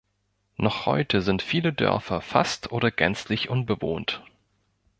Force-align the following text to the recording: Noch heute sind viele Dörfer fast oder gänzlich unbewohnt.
Noch 0.57 0.87
heute 0.87 1.21
sind 1.21 1.43
viele 1.43 1.73
Dörfer 1.73 2.21
fast 2.21 2.71
oder 2.71 2.89
gänzlich 2.89 3.49
unbewohnt. 3.51 4.23